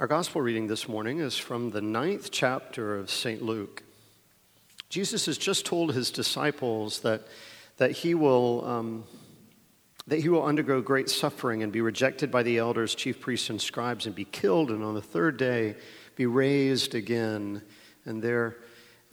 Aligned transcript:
Our 0.00 0.06
gospel 0.06 0.40
reading 0.40 0.66
this 0.66 0.88
morning 0.88 1.20
is 1.20 1.36
from 1.36 1.72
the 1.72 1.82
ninth 1.82 2.30
chapter 2.30 2.96
of 2.96 3.10
St. 3.10 3.42
Luke. 3.42 3.82
Jesus 4.88 5.26
has 5.26 5.36
just 5.36 5.66
told 5.66 5.92
his 5.92 6.10
disciples 6.10 7.00
that, 7.00 7.26
that, 7.76 7.90
he 7.90 8.14
will, 8.14 8.64
um, 8.64 9.04
that 10.06 10.20
he 10.20 10.30
will 10.30 10.42
undergo 10.42 10.80
great 10.80 11.10
suffering 11.10 11.62
and 11.62 11.70
be 11.70 11.82
rejected 11.82 12.30
by 12.30 12.42
the 12.42 12.56
elders, 12.56 12.94
chief 12.94 13.20
priests, 13.20 13.50
and 13.50 13.60
scribes, 13.60 14.06
and 14.06 14.14
be 14.14 14.24
killed, 14.24 14.70
and 14.70 14.82
on 14.82 14.94
the 14.94 15.02
third 15.02 15.36
day 15.36 15.76
be 16.16 16.24
raised 16.24 16.94
again. 16.94 17.60
And 18.06 18.22
their 18.22 18.56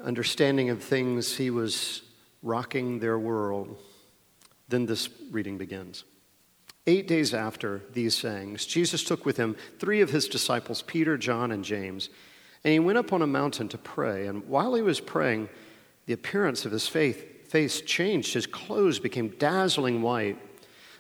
understanding 0.02 0.70
of 0.70 0.82
things, 0.82 1.36
he 1.36 1.50
was 1.50 2.04
rocking 2.42 3.00
their 3.00 3.20
world. 3.20 3.78
Then 4.70 4.86
this 4.86 5.10
reading 5.32 5.58
begins. 5.58 6.06
Eight 6.90 7.06
days 7.06 7.34
after 7.34 7.82
these 7.92 8.16
sayings, 8.16 8.66
Jesus 8.66 9.04
took 9.04 9.26
with 9.26 9.36
him 9.36 9.58
three 9.78 10.00
of 10.00 10.10
his 10.10 10.30
disciples, 10.30 10.82
Peter, 10.82 11.18
John, 11.18 11.52
and 11.52 11.64
James, 11.64 12.10
and 12.64 12.72
he 12.72 12.80
went 12.80 12.98
up 12.98 13.12
on 13.12 13.22
a 13.22 13.28
mountain 13.28 13.68
to 13.70 13.78
pray. 13.78 14.26
And 14.26 14.48
while 14.48 14.74
he 14.74 14.82
was 14.82 15.02
praying, 15.02 15.50
the 16.06 16.14
appearance 16.14 16.66
of 16.66 16.72
his 16.72 16.88
faith, 16.88 17.50
face 17.50 17.82
changed. 17.82 18.34
His 18.34 18.48
clothes 18.48 19.00
became 19.00 19.36
dazzling 19.38 20.02
white. 20.02 20.38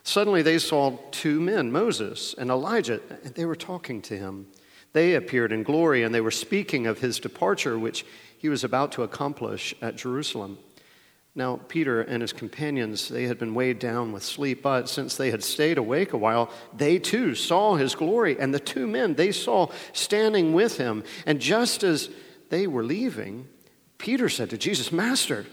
Suddenly 0.03 0.41
they 0.41 0.59
saw 0.59 0.97
two 1.11 1.39
men, 1.39 1.71
Moses 1.71 2.35
and 2.37 2.49
Elijah, 2.49 2.99
and 3.23 3.33
they 3.33 3.45
were 3.45 3.55
talking 3.55 4.01
to 4.03 4.17
him. 4.17 4.47
They 4.91 5.15
appeared 5.15 5.53
in 5.53 5.63
glory, 5.63 6.03
and 6.03 6.13
they 6.13 6.21
were 6.21 6.31
speaking 6.31 6.85
of 6.85 6.99
his 6.99 7.19
departure, 7.19 7.79
which 7.79 8.05
he 8.37 8.49
was 8.49 8.63
about 8.63 8.91
to 8.93 9.03
accomplish 9.03 9.73
at 9.81 9.95
Jerusalem. 9.95 10.57
Now, 11.37 11.59
Peter 11.67 12.01
and 12.01 12.23
his 12.23 12.33
companions, 12.33 13.09
they 13.09 13.25
had 13.25 13.37
been 13.37 13.53
weighed 13.53 13.77
down 13.77 14.11
with 14.11 14.23
sleep, 14.23 14.63
but 14.63 14.89
since 14.89 15.15
they 15.15 15.29
had 15.29 15.43
stayed 15.43 15.77
awake 15.77 16.13
a 16.13 16.17
while, 16.17 16.49
they 16.75 16.97
too 16.97 17.35
saw 17.35 17.75
his 17.75 17.93
glory. 17.93 18.39
And 18.39 18.51
the 18.51 18.59
two 18.59 18.87
men 18.87 19.13
they 19.13 19.31
saw 19.31 19.69
standing 19.93 20.53
with 20.53 20.77
him. 20.77 21.03
And 21.27 21.39
just 21.39 21.83
as 21.83 22.09
they 22.49 22.65
were 22.65 22.83
leaving, 22.83 23.47
Peter 23.99 24.29
said 24.29 24.49
to 24.49 24.57
Jesus, 24.57 24.91
Master, 24.91 25.45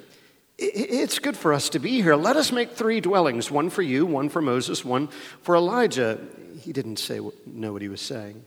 it's 0.56 1.18
good 1.18 1.36
for 1.36 1.52
us 1.52 1.68
to 1.70 1.78
be 1.78 2.00
here. 2.00 2.14
Let 2.14 2.36
us 2.36 2.50
make 2.50 2.72
three 2.72 3.02
dwellings 3.02 3.50
one 3.50 3.68
for 3.68 3.82
you, 3.82 4.06
one 4.06 4.30
for 4.30 4.40
Moses, 4.40 4.86
one 4.86 5.08
for 5.42 5.54
Elijah. 5.54 6.18
He 6.62 6.72
didn't 6.72 6.96
say, 6.96 7.20
know 7.44 7.74
what 7.74 7.82
he 7.82 7.88
was 7.88 8.00
saying. 8.00 8.42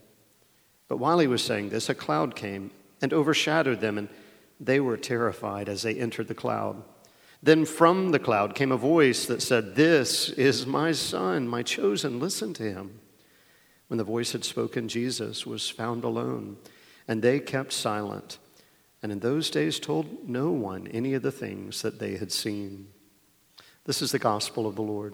But 0.87 0.97
while 0.97 1.19
he 1.19 1.27
was 1.27 1.43
saying 1.43 1.69
this, 1.69 1.87
a 1.87 1.93
cloud 1.93 2.35
came 2.35 2.71
and 2.99 3.13
overshadowed 3.13 3.79
them, 3.79 3.99
and 3.99 4.09
they 4.59 4.79
were 4.79 4.97
terrified 4.97 5.69
as 5.69 5.83
they 5.83 5.93
entered 5.93 6.29
the 6.29 6.33
cloud. 6.33 6.81
Then 7.41 7.65
from 7.65 8.11
the 8.11 8.19
cloud 8.19 8.55
came 8.55 8.71
a 8.71 8.77
voice 8.77 9.25
that 9.25 9.41
said, 9.41 9.75
This 9.75 10.29
is 10.29 10.65
my 10.65 10.91
son, 10.91 11.47
my 11.47 11.63
chosen, 11.63 12.19
listen 12.19 12.53
to 12.55 12.63
him. 12.63 12.99
When 13.87 13.97
the 13.97 14.03
voice 14.03 14.31
had 14.31 14.43
spoken, 14.43 14.87
Jesus 14.87 15.45
was 15.45 15.69
found 15.69 16.03
alone, 16.03 16.57
and 17.07 17.21
they 17.21 17.39
kept 17.39 17.71
silent, 17.71 18.37
and 19.01 19.11
in 19.11 19.19
those 19.19 19.49
days 19.49 19.79
told 19.79 20.27
no 20.27 20.51
one 20.51 20.87
any 20.87 21.13
of 21.13 21.21
the 21.21 21.31
things 21.31 21.81
that 21.83 21.99
they 21.99 22.17
had 22.17 22.31
seen. 22.31 22.87
This 23.85 24.01
is 24.01 24.11
the 24.11 24.19
gospel 24.19 24.67
of 24.67 24.75
the 24.75 24.81
Lord. 24.81 25.13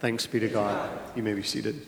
Thanks 0.00 0.26
be 0.26 0.38
to 0.40 0.48
God. 0.48 0.90
You 1.16 1.22
may 1.22 1.32
be 1.32 1.42
seated. 1.42 1.86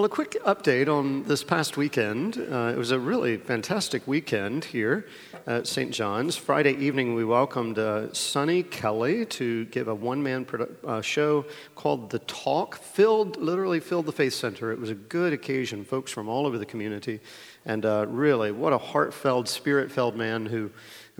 Well, 0.00 0.06
a 0.06 0.08
quick 0.08 0.42
update 0.46 0.88
on 0.88 1.24
this 1.24 1.44
past 1.44 1.76
weekend. 1.76 2.38
Uh, 2.38 2.72
it 2.74 2.78
was 2.78 2.90
a 2.90 2.98
really 2.98 3.36
fantastic 3.36 4.08
weekend 4.08 4.64
here 4.64 5.06
at 5.46 5.66
St. 5.66 5.90
John's. 5.90 6.38
Friday 6.38 6.72
evening, 6.76 7.14
we 7.14 7.22
welcomed 7.22 7.78
uh, 7.78 8.10
Sonny 8.14 8.62
Kelly 8.62 9.26
to 9.26 9.66
give 9.66 9.88
a 9.88 9.94
one 9.94 10.22
man 10.22 10.46
produ- 10.46 10.74
uh, 10.86 11.02
show 11.02 11.44
called 11.74 12.08
The 12.08 12.20
Talk. 12.20 12.76
Filled, 12.76 13.36
literally 13.36 13.78
filled 13.78 14.06
the 14.06 14.12
Faith 14.12 14.32
Center. 14.32 14.72
It 14.72 14.80
was 14.80 14.88
a 14.88 14.94
good 14.94 15.34
occasion, 15.34 15.84
folks 15.84 16.10
from 16.10 16.30
all 16.30 16.46
over 16.46 16.56
the 16.56 16.64
community. 16.64 17.20
And 17.66 17.84
uh, 17.84 18.06
really, 18.08 18.52
what 18.52 18.72
a 18.72 18.78
heartfelt, 18.78 19.48
spirit 19.48 19.92
filled 19.92 20.16
man 20.16 20.46
who 20.46 20.70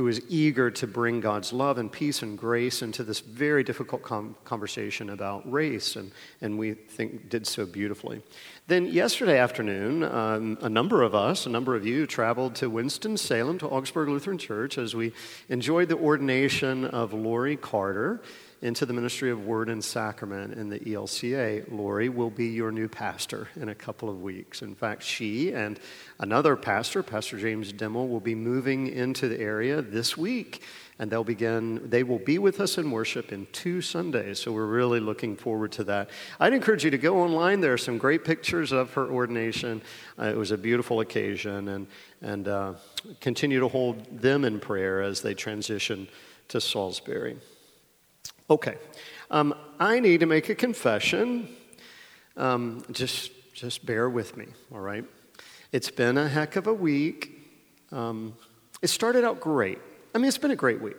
who 0.01 0.09
is 0.09 0.23
eager 0.31 0.71
to 0.71 0.87
bring 0.87 1.21
God's 1.21 1.53
love 1.53 1.77
and 1.77 1.93
peace 1.93 2.23
and 2.23 2.39
grace 2.39 2.81
into 2.81 3.05
this 3.05 3.21
very 3.21 3.63
difficult 3.63 4.01
com- 4.03 4.35
conversation 4.45 5.11
about 5.11 5.51
race, 5.53 5.95
and, 5.95 6.11
and 6.41 6.59
we 6.59 6.73
think 6.73 7.29
did 7.29 7.47
so 7.47 7.67
beautifully. 7.67 8.23
Then, 8.67 8.87
yesterday 8.87 9.39
afternoon, 9.39 10.05
um, 10.05 10.59
a 10.61 10.69
number 10.69 11.03
of 11.03 11.15
us, 11.15 11.45
a 11.45 11.49
number 11.49 11.75
of 11.75 11.85
you, 11.85 12.07
traveled 12.07 12.55
to 12.57 12.71
Winston-Salem 12.71 13.59
to 13.59 13.67
Augsburg 13.67 14.09
Lutheran 14.09 14.39
Church 14.39 14.79
as 14.79 14.95
we 14.95 15.13
enjoyed 15.49 15.89
the 15.89 15.97
ordination 15.97 16.85
of 16.85 17.13
Lori 17.13 17.57
Carter 17.57 18.21
into 18.63 18.85
the 18.85 18.93
ministry 18.93 19.31
of 19.31 19.47
Word 19.47 19.71
and 19.71 19.83
Sacrament 19.83 20.55
in 20.55 20.69
the 20.69 20.79
ELCA. 20.79 21.73
Lori 21.73 22.09
will 22.09 22.31
be 22.31 22.49
your 22.49 22.71
new 22.71 22.89
pastor 22.89 23.49
in 23.57 23.71
a 23.71 23.75
couple 23.75 24.09
of 24.09 24.23
weeks. 24.23 24.63
In 24.63 24.75
fact, 24.75 25.03
she 25.03 25.53
and 25.53 25.81
another 26.19 26.55
pastor, 26.55 27.03
Pastor 27.03 27.39
James 27.39 27.73
Dimmel, 27.73 28.09
will 28.09 28.21
be 28.21 28.35
moving 28.35 28.87
into 28.87 29.29
the 29.29 29.41
area 29.41 29.83
this 29.83 30.17
week. 30.17 30.63
And 31.01 31.11
they'll 31.11 31.25
begin, 31.25 31.89
they 31.89 32.03
will 32.03 32.19
be 32.19 32.39
with 32.39 32.61
us 32.61 32.77
in 32.77 32.91
worship 32.91 33.33
in 33.33 33.47
two 33.53 33.81
Sundays. 33.81 34.39
So 34.39 34.53
we're 34.53 34.67
really 34.67 35.01
looking 35.01 35.35
forward 35.35 35.73
to 35.73 35.85
that. 35.85 36.11
I'd 36.39 36.53
encourage 36.53 36.85
you 36.85 36.91
to 36.91 36.99
go 36.99 37.23
online. 37.23 37.63
There 37.63 37.73
are 37.73 37.79
some 37.79 37.97
great 37.97 38.23
pictures 38.23 38.71
of 38.71 38.93
her 38.93 39.09
ordination. 39.09 39.81
Uh, 40.19 40.27
it 40.27 40.37
was 40.37 40.51
a 40.51 40.59
beautiful 40.59 41.01
occasion. 41.01 41.69
And, 41.69 41.87
and 42.21 42.49
uh, 42.49 42.75
continue 43.23 43.61
to 43.61 43.69
hold 43.69 44.21
them 44.21 44.45
in 44.45 44.61
prayer 44.61 45.01
as 45.01 45.23
they 45.23 45.33
transition 45.33 46.07
to 46.49 46.61
Salisbury. 46.61 47.39
Okay, 48.51 48.77
um, 49.31 49.55
I 49.79 50.01
need 50.01 50.21
to 50.21 50.27
make 50.27 50.51
a 50.51 50.55
confession. 50.55 51.49
Um, 52.37 52.85
just, 52.93 53.31
just 53.55 53.87
bear 53.87 54.11
with 54.11 54.37
me, 54.37 54.49
all 54.71 54.81
right? 54.81 55.07
It's 55.73 55.91
been 55.91 56.19
a 56.19 56.29
heck 56.29 56.57
of 56.57 56.67
a 56.67 56.75
week. 56.75 57.31
Um, 57.91 58.35
it 58.83 58.89
started 58.89 59.25
out 59.25 59.41
great. 59.41 59.79
I 60.15 60.19
mean, 60.19 60.27
it's 60.27 60.39
been 60.39 60.51
a 60.51 60.57
great 60.57 60.81
week. 60.81 60.97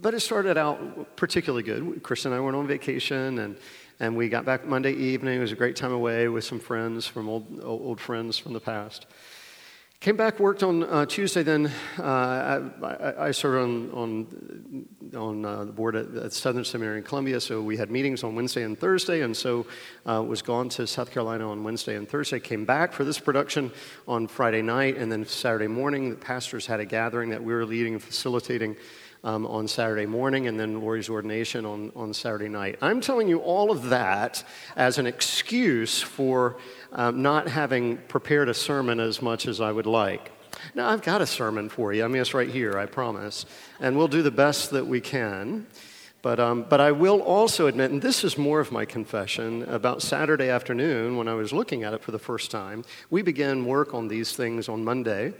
But 0.00 0.14
it 0.14 0.20
started 0.20 0.56
out 0.56 1.16
particularly 1.16 1.64
good. 1.64 2.02
Chris 2.02 2.24
and 2.24 2.34
I 2.34 2.40
went 2.40 2.56
on 2.56 2.66
vacation, 2.66 3.38
and, 3.40 3.56
and 3.98 4.16
we 4.16 4.28
got 4.28 4.44
back 4.44 4.64
Monday 4.64 4.92
evening. 4.92 5.38
It 5.38 5.40
was 5.40 5.52
a 5.52 5.56
great 5.56 5.76
time 5.76 5.92
away 5.92 6.28
with 6.28 6.44
some 6.44 6.60
friends 6.60 7.06
from 7.06 7.28
old, 7.28 7.60
old 7.62 8.00
friends 8.00 8.38
from 8.38 8.52
the 8.52 8.60
past. 8.60 9.06
Came 10.00 10.16
back, 10.16 10.38
worked 10.38 10.62
on 10.62 10.84
uh, 10.84 11.06
Tuesday. 11.06 11.42
Then 11.42 11.72
uh, 11.98 12.02
I, 12.84 13.14
I, 13.26 13.30
served 13.32 13.64
on 13.64 13.90
on, 13.90 14.86
on 15.16 15.44
uh, 15.44 15.64
the 15.64 15.72
board 15.72 15.96
at, 15.96 16.14
at, 16.14 16.32
Southern 16.32 16.64
Seminary 16.64 16.98
in 16.98 17.02
Columbia, 17.02 17.40
so 17.40 17.60
we 17.60 17.76
had 17.76 17.90
meetings 17.90 18.22
on 18.22 18.36
Wednesday 18.36 18.62
and 18.62 18.78
Thursday, 18.78 19.22
and 19.22 19.36
so 19.36 19.66
uh, 20.06 20.22
was 20.22 20.40
gone 20.40 20.68
to 20.68 20.86
South 20.86 21.10
Carolina 21.10 21.50
on 21.50 21.64
Wednesday 21.64 21.96
and 21.96 22.08
Thursday. 22.08 22.38
Came 22.38 22.64
back 22.64 22.92
for 22.92 23.02
this 23.02 23.18
production 23.18 23.72
on 24.06 24.28
Friday 24.28 24.62
night, 24.62 24.96
and 24.96 25.10
then 25.10 25.26
Saturday 25.26 25.66
morning, 25.66 26.10
the 26.10 26.16
pastors 26.16 26.64
had 26.64 26.78
a 26.78 26.84
gathering 26.84 27.30
that 27.30 27.42
we 27.42 27.52
were 27.52 27.66
leading 27.66 27.94
and 27.94 28.02
facilitating 28.02 28.76
um, 29.24 29.46
on 29.46 29.66
Saturday 29.66 30.06
morning, 30.06 30.46
and 30.46 30.58
then 30.58 30.80
Lori's 30.80 31.08
ordination 31.08 31.64
on, 31.64 31.92
on 31.96 32.14
Saturday 32.14 32.48
night. 32.48 32.78
I'm 32.80 33.00
telling 33.00 33.28
you 33.28 33.38
all 33.38 33.70
of 33.70 33.88
that 33.90 34.44
as 34.76 34.98
an 34.98 35.06
excuse 35.06 36.00
for 36.00 36.56
um, 36.92 37.22
not 37.22 37.48
having 37.48 37.98
prepared 38.08 38.48
a 38.48 38.54
sermon 38.54 39.00
as 39.00 39.20
much 39.20 39.46
as 39.46 39.60
I 39.60 39.72
would 39.72 39.86
like. 39.88 40.30
Now, 40.74 40.88
I've 40.88 41.02
got 41.02 41.20
a 41.22 41.26
sermon 41.26 41.68
for 41.68 41.92
you. 41.92 42.04
I 42.04 42.08
mean, 42.08 42.20
it's 42.20 42.34
right 42.34 42.48
here, 42.48 42.78
I 42.78 42.86
promise. 42.86 43.46
And 43.80 43.96
we'll 43.96 44.08
do 44.08 44.22
the 44.22 44.30
best 44.30 44.70
that 44.70 44.86
we 44.86 45.00
can. 45.00 45.66
But, 46.20 46.40
um, 46.40 46.66
but 46.68 46.80
I 46.80 46.92
will 46.92 47.20
also 47.20 47.68
admit, 47.68 47.92
and 47.92 48.02
this 48.02 48.24
is 48.24 48.36
more 48.36 48.58
of 48.58 48.72
my 48.72 48.84
confession, 48.84 49.62
about 49.64 50.02
Saturday 50.02 50.48
afternoon 50.48 51.16
when 51.16 51.28
I 51.28 51.34
was 51.34 51.52
looking 51.52 51.84
at 51.84 51.94
it 51.94 52.02
for 52.02 52.10
the 52.10 52.18
first 52.18 52.50
time, 52.50 52.84
we 53.08 53.22
began 53.22 53.64
work 53.64 53.94
on 53.94 54.08
these 54.08 54.34
things 54.34 54.68
on 54.68 54.84
Monday 54.84 55.34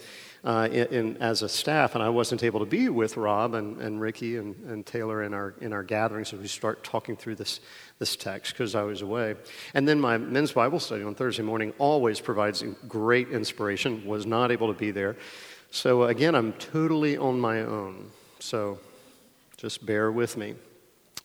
uh, 0.45 0.69
in, 0.71 0.87
in, 0.87 1.17
as 1.19 1.43
a 1.43 1.49
staff, 1.49 1.95
and 1.95 2.03
I 2.03 2.09
wasn't 2.09 2.43
able 2.43 2.61
to 2.61 2.67
be 2.67 2.89
with 2.89 3.17
Rob 3.17 3.55
and, 3.55 3.81
and 3.81 4.01
Ricky 4.01 4.37
and, 4.37 4.55
and 4.69 4.87
Taylor 4.87 5.23
in 5.23 5.35
our, 5.35 5.55
in 5.61 5.73
our 5.73 5.83
gatherings 5.83 6.33
as 6.33 6.39
we 6.39 6.47
start 6.47 6.85
talking 6.85 7.17
through 7.17 7.37
this, 7.37 7.61
this 7.99 8.17
text 8.17 8.53
because 8.53 8.75
I 8.75 8.83
was 8.83 9.03
away. 9.03 9.35
And 9.75 9.89
then 9.89 10.01
my 10.01 10.19
men's 10.19 10.53
Bible 10.53 10.81
study 10.81 11.03
on 11.03 11.15
Thursday 11.15 11.43
morning 11.43 11.73
always 11.79 12.21
provides 12.21 12.63
great 12.87 13.31
inspiration, 13.31 14.07
was 14.07 14.27
not 14.27 14.53
able 14.53 14.73
to 14.73 14.79
be 14.79 14.91
there. 14.91 15.17
So 15.71 16.05
again, 16.05 16.35
I'm 16.35 16.53
totally 16.55 17.17
on 17.17 17.39
my 17.41 17.61
own. 17.61 18.11
So 18.39 18.79
just 19.57 19.85
bear 19.85 20.11
with 20.13 20.37
me. 20.37 20.55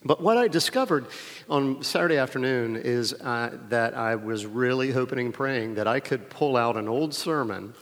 But 0.06 0.22
what 0.22 0.38
I 0.38 0.50
discovered 0.50 1.06
on 1.50 1.82
Saturday 1.82 2.18
afternoon 2.18 2.76
is 2.76 3.14
uh, 3.14 3.58
that 3.70 3.94
I 3.94 4.16
was 4.16 4.46
really 4.46 4.92
hoping 4.92 5.20
and 5.20 5.34
praying 5.34 5.76
that 5.76 5.88
I 5.88 6.02
could 6.02 6.30
pull 6.30 6.58
out 6.58 6.76
an 6.76 6.90
old 6.90 7.14
sermon 7.14 7.74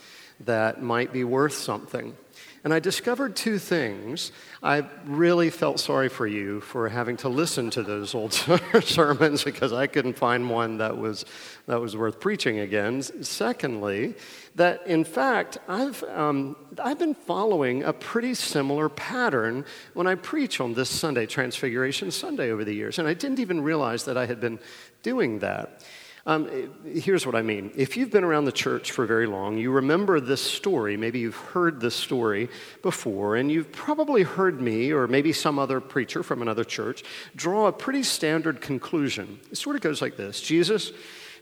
that 0.45 0.81
might 0.81 1.13
be 1.13 1.23
worth 1.23 1.53
something. 1.53 2.15
And 2.63 2.71
I 2.71 2.79
discovered 2.79 3.35
two 3.35 3.57
things. 3.57 4.31
I 4.61 4.85
really 5.05 5.49
felt 5.49 5.79
sorry 5.79 6.09
for 6.09 6.27
you 6.27 6.61
for 6.61 6.89
having 6.89 7.17
to 7.17 7.29
listen 7.29 7.71
to 7.71 7.81
those 7.81 8.13
old 8.13 8.33
sermons 8.83 9.43
because 9.43 9.73
I 9.73 9.88
couldn't 9.88 10.13
find 10.13 10.47
one 10.47 10.77
that 10.77 10.95
was, 10.95 11.25
that 11.65 11.81
was 11.81 11.97
worth 11.97 12.19
preaching 12.19 12.59
again. 12.59 13.01
Secondly, 13.01 14.13
that 14.55 14.85
in 14.85 15.03
fact, 15.03 15.57
I've, 15.67 16.03
um, 16.03 16.55
I've 16.77 16.99
been 16.99 17.15
following 17.15 17.83
a 17.83 17.93
pretty 17.93 18.35
similar 18.35 18.89
pattern 18.89 19.65
when 19.95 20.05
I 20.05 20.13
preach 20.13 20.61
on 20.61 20.75
this 20.75 20.89
Sunday, 20.89 21.25
Transfiguration 21.25 22.11
Sunday, 22.11 22.51
over 22.51 22.63
the 22.63 22.73
years. 22.73 22.99
And 22.99 23.07
I 23.07 23.15
didn't 23.15 23.39
even 23.39 23.61
realize 23.61 24.05
that 24.05 24.17
I 24.17 24.27
had 24.27 24.39
been 24.39 24.59
doing 25.01 25.39
that. 25.39 25.83
Um, 26.25 26.69
here's 26.85 27.25
what 27.25 27.33
I 27.35 27.41
mean. 27.41 27.71
If 27.75 27.97
you've 27.97 28.12
been 28.12 28.23
around 28.23 28.45
the 28.45 28.51
church 28.51 28.91
for 28.91 29.06
very 29.06 29.25
long, 29.25 29.57
you 29.57 29.71
remember 29.71 30.19
this 30.19 30.41
story. 30.41 30.95
Maybe 30.95 31.19
you've 31.19 31.35
heard 31.35 31.81
this 31.81 31.95
story 31.95 32.50
before, 32.83 33.35
and 33.35 33.51
you've 33.51 33.71
probably 33.71 34.21
heard 34.21 34.62
me 34.62 34.91
or 34.91 35.07
maybe 35.07 35.33
some 35.33 35.57
other 35.57 35.79
preacher 35.79 36.21
from 36.21 36.41
another 36.41 36.63
church 36.63 37.03
draw 37.35 37.68
a 37.68 37.71
pretty 37.71 38.03
standard 38.03 38.62
conclusion. 38.62 39.39
It 39.51 39.57
sort 39.57 39.75
of 39.75 39.81
goes 39.81 40.01
like 40.01 40.15
this 40.15 40.41
Jesus 40.41 40.91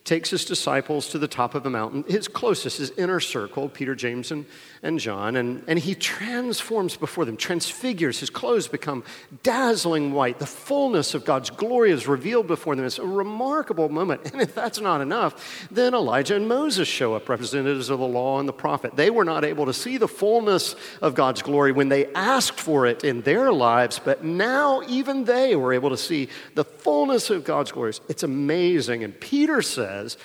takes 0.05 0.29
his 0.29 0.45
disciples 0.45 1.09
to 1.09 1.19
the 1.19 1.27
top 1.27 1.55
of 1.55 1.65
a 1.65 1.69
mountain, 1.69 2.05
his 2.07 2.27
closest, 2.27 2.77
his 2.77 2.89
inner 2.91 3.19
circle, 3.19 3.67
Peter, 3.67 3.95
James, 3.95 4.31
and, 4.31 4.45
and 4.81 4.99
John, 4.99 5.35
and, 5.35 5.63
and 5.67 5.77
he 5.77 5.93
transforms 5.93 6.95
before 6.95 7.25
them, 7.25 7.35
transfigures. 7.35 8.19
His 8.19 8.29
clothes 8.29 8.67
become 8.67 9.03
dazzling 9.43 10.13
white. 10.13 10.39
The 10.39 10.45
fullness 10.45 11.13
of 11.13 11.25
God's 11.25 11.49
glory 11.49 11.91
is 11.91 12.07
revealed 12.07 12.47
before 12.47 12.75
them. 12.75 12.85
It's 12.85 12.97
a 12.97 13.05
remarkable 13.05 13.89
moment. 13.89 14.21
And 14.39 14.43
if 14.43 14.55
that's 14.55 14.79
not 14.79 15.01
enough, 15.01 15.67
then 15.69 15.93
Elijah 15.93 16.35
and 16.35 16.47
Moses 16.47 16.87
show 16.87 17.13
up, 17.13 17.27
representatives 17.27 17.89
of 17.89 17.99
the 17.99 18.07
law 18.07 18.39
and 18.39 18.47
the 18.47 18.53
prophet. 18.53 18.95
They 18.95 19.09
were 19.09 19.25
not 19.25 19.43
able 19.43 19.65
to 19.65 19.73
see 19.73 19.97
the 19.97 20.07
fullness 20.07 20.75
of 21.01 21.15
God's 21.15 21.41
glory 21.41 21.73
when 21.73 21.89
they 21.89 22.05
asked 22.13 22.59
for 22.59 22.85
it 22.85 23.03
in 23.03 23.21
their 23.21 23.51
lives, 23.51 23.99
but 23.99 24.23
now 24.23 24.81
even 24.87 25.25
they 25.25 25.57
were 25.57 25.73
able 25.73 25.89
to 25.89 25.97
see 25.97 26.29
the 26.53 26.63
fullness 26.63 27.29
of 27.29 27.43
God's 27.43 27.71
glory. 27.71 27.93
It's 28.07 28.23
amazing. 28.23 29.03
And 29.03 29.19
Peter 29.19 29.61
says, 29.61 30.17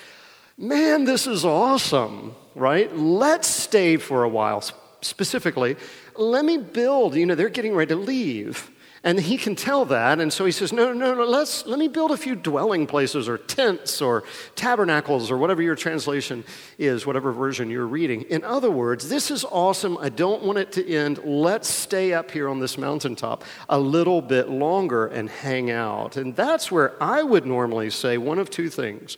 Man, 0.57 1.03
this 1.03 1.27
is 1.27 1.43
awesome, 1.43 2.33
right? 2.55 2.95
Let's 2.95 3.47
stay 3.47 3.97
for 3.97 4.23
a 4.23 4.29
while. 4.29 4.63
Specifically, 5.01 5.75
let 6.15 6.45
me 6.45 6.57
build. 6.57 7.15
You 7.15 7.25
know, 7.25 7.35
they're 7.35 7.49
getting 7.49 7.75
ready 7.75 7.89
to 7.89 7.99
leave. 7.99 8.71
And 9.05 9.19
he 9.19 9.37
can 9.37 9.55
tell 9.55 9.85
that. 9.85 10.19
And 10.19 10.33
so 10.33 10.45
he 10.45 10.51
says, 10.51 10.73
No, 10.73 10.91
no, 10.91 11.13
no, 11.13 11.25
let's, 11.25 11.67
let 11.67 11.77
me 11.77 11.87
build 11.87 12.09
a 12.09 12.17
few 12.17 12.33
dwelling 12.35 12.87
places 12.87 13.29
or 13.29 13.37
tents 13.37 14.01
or 14.01 14.23
tabernacles 14.55 15.29
or 15.29 15.37
whatever 15.37 15.61
your 15.61 15.75
translation 15.75 16.43
is, 16.79 17.05
whatever 17.05 17.31
version 17.31 17.69
you're 17.69 17.85
reading. 17.85 18.23
In 18.23 18.43
other 18.43 18.71
words, 18.71 19.07
this 19.07 19.29
is 19.29 19.45
awesome. 19.45 19.95
I 19.99 20.09
don't 20.09 20.41
want 20.41 20.57
it 20.57 20.71
to 20.71 20.91
end. 20.91 21.19
Let's 21.23 21.69
stay 21.69 22.13
up 22.13 22.31
here 22.31 22.49
on 22.49 22.59
this 22.59 22.79
mountaintop 22.79 23.43
a 23.69 23.77
little 23.77 24.23
bit 24.23 24.49
longer 24.49 25.05
and 25.05 25.29
hang 25.29 25.69
out. 25.69 26.17
And 26.17 26.35
that's 26.35 26.71
where 26.71 26.95
I 27.01 27.21
would 27.21 27.45
normally 27.45 27.91
say 27.91 28.17
one 28.17 28.39
of 28.39 28.49
two 28.49 28.69
things. 28.69 29.17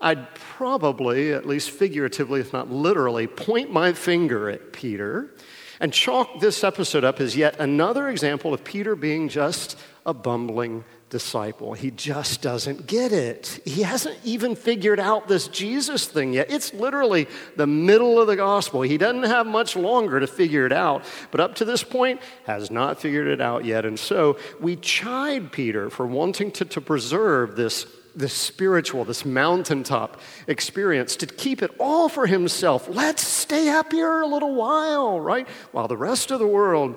I'd 0.00 0.34
probably, 0.34 1.32
at 1.32 1.46
least 1.46 1.70
figuratively, 1.70 2.40
if 2.40 2.52
not 2.52 2.70
literally, 2.70 3.26
point 3.26 3.70
my 3.70 3.92
finger 3.92 4.48
at 4.48 4.72
Peter 4.72 5.34
and 5.78 5.92
chalk 5.92 6.40
this 6.40 6.62
episode 6.62 7.04
up 7.04 7.20
as 7.20 7.36
yet 7.36 7.58
another 7.58 8.08
example 8.08 8.54
of 8.54 8.64
Peter 8.64 8.94
being 8.94 9.28
just 9.28 9.78
a 10.06 10.14
bumbling 10.14 10.84
disciple. 11.10 11.74
He 11.74 11.90
just 11.90 12.40
doesn't 12.40 12.86
get 12.86 13.12
it. 13.12 13.60
He 13.64 13.82
hasn't 13.82 14.16
even 14.24 14.54
figured 14.54 15.00
out 15.00 15.26
this 15.28 15.48
Jesus 15.48 16.06
thing 16.06 16.32
yet. 16.32 16.50
It's 16.50 16.72
literally 16.72 17.26
the 17.56 17.66
middle 17.66 18.20
of 18.20 18.26
the 18.26 18.36
gospel. 18.36 18.82
He 18.82 18.96
doesn't 18.96 19.24
have 19.24 19.46
much 19.46 19.74
longer 19.74 20.20
to 20.20 20.26
figure 20.26 20.64
it 20.66 20.72
out, 20.72 21.04
but 21.30 21.40
up 21.40 21.56
to 21.56 21.64
this 21.64 21.82
point, 21.82 22.20
has 22.44 22.70
not 22.70 23.00
figured 23.00 23.26
it 23.26 23.40
out 23.40 23.64
yet. 23.64 23.84
And 23.84 23.98
so 23.98 24.38
we 24.60 24.76
chide 24.76 25.52
Peter 25.52 25.90
for 25.90 26.06
wanting 26.06 26.52
to, 26.52 26.64
to 26.64 26.80
preserve 26.80 27.56
this 27.56 27.86
this 28.14 28.32
spiritual, 28.32 29.04
this 29.04 29.24
mountaintop 29.24 30.20
experience, 30.46 31.16
to 31.16 31.26
keep 31.26 31.62
it 31.62 31.70
all 31.78 32.08
for 32.08 32.26
himself. 32.26 32.88
Let's 32.88 33.26
stay 33.26 33.68
up 33.68 33.92
here 33.92 34.20
a 34.20 34.26
little 34.26 34.54
while, 34.54 35.20
right? 35.20 35.48
While 35.72 35.88
the 35.88 35.96
rest 35.96 36.30
of 36.30 36.38
the 36.38 36.46
world 36.46 36.96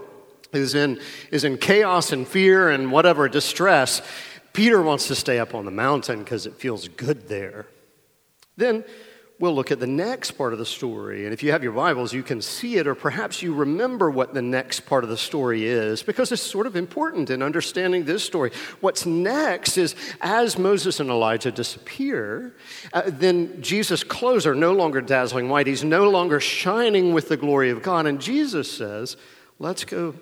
is 0.51 0.75
in, 0.75 0.99
is 1.31 1.43
in 1.43 1.57
chaos 1.57 2.11
and 2.11 2.27
fear 2.27 2.69
and 2.69 2.91
whatever 2.91 3.27
distress, 3.27 4.01
Peter 4.53 4.81
wants 4.81 5.07
to 5.07 5.15
stay 5.15 5.39
up 5.39 5.55
on 5.55 5.65
the 5.65 5.71
mountain 5.71 6.19
because 6.19 6.45
it 6.45 6.53
feels 6.53 6.87
good 6.87 7.27
there. 7.27 7.65
Then 8.55 8.83
we'll 9.43 9.53
look 9.53 9.71
at 9.71 9.79
the 9.81 9.85
next 9.85 10.31
part 10.31 10.53
of 10.53 10.59
the 10.59 10.65
story. 10.65 11.25
And 11.25 11.33
if 11.33 11.43
you 11.43 11.51
have 11.51 11.63
your 11.63 11.73
Bibles, 11.73 12.13
you 12.13 12.23
can 12.23 12.41
see 12.41 12.77
it, 12.77 12.87
or 12.87 12.95
perhaps 12.95 13.41
you 13.41 13.53
remember 13.53 14.09
what 14.09 14.33
the 14.33 14.41
next 14.41 14.85
part 14.85 15.03
of 15.03 15.09
the 15.09 15.17
story 15.17 15.65
is, 15.65 16.01
because 16.01 16.31
it's 16.31 16.41
sort 16.41 16.65
of 16.65 16.77
important 16.77 17.29
in 17.29 17.43
understanding 17.43 18.05
this 18.05 18.23
story. 18.23 18.53
What's 18.79 19.05
next 19.05 19.77
is 19.77 19.95
as 20.21 20.57
Moses 20.57 21.01
and 21.01 21.09
Elijah 21.09 21.51
disappear, 21.51 22.55
uh, 22.93 23.01
then 23.07 23.61
Jesus' 23.61 24.01
clothes 24.01 24.47
are 24.47 24.55
no 24.55 24.71
longer 24.71 25.01
dazzling 25.01 25.49
white. 25.49 25.67
He's 25.67 25.83
no 25.83 26.09
longer 26.09 26.39
shining 26.39 27.13
with 27.13 27.27
the 27.27 27.35
glory 27.35 27.69
of 27.69 27.83
God. 27.83 28.05
And 28.05 28.21
Jesus 28.21 28.71
says, 28.71 29.17
Let's 29.59 29.83
go 29.83 30.15